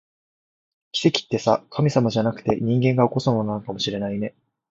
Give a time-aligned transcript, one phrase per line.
[0.93, 4.33] 奇跡ってさ、神様じゃなくて、人間が起こすものなのかもしれないね